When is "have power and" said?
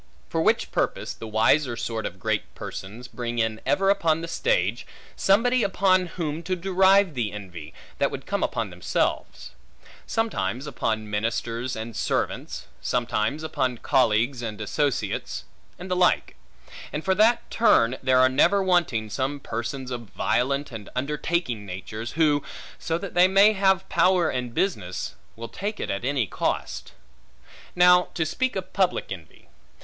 23.53-24.55